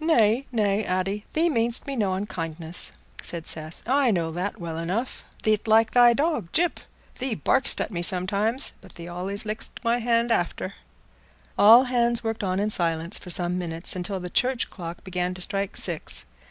"Nay, 0.00 0.46
nay, 0.50 0.82
Addy, 0.82 1.26
thee 1.34 1.50
mean'st 1.50 1.86
me 1.86 1.94
no 1.94 2.14
unkindness," 2.14 2.94
said 3.20 3.46
Seth, 3.46 3.82
"I 3.86 4.10
know 4.10 4.30
that 4.30 4.58
well 4.58 4.78
enough. 4.78 5.24
Thee't 5.42 5.68
like 5.68 5.90
thy 5.90 6.14
dog 6.14 6.50
Gyp—thee 6.52 7.34
bark'st 7.34 7.78
at 7.78 7.90
me 7.90 8.00
sometimes, 8.00 8.72
but 8.80 8.94
thee 8.94 9.04
allays 9.08 9.44
lick'st 9.44 9.78
my 9.84 9.98
hand 9.98 10.32
after." 10.32 10.72
All 11.58 11.84
hands 11.84 12.24
worked 12.24 12.42
on 12.42 12.58
in 12.58 12.70
silence 12.70 13.18
for 13.18 13.28
some 13.28 13.58
minutes, 13.58 13.94
until 13.94 14.20
the 14.20 14.30
church 14.30 14.70
clock 14.70 15.04
began 15.04 15.34
to 15.34 15.42
strike 15.42 15.76
six. 15.76 16.24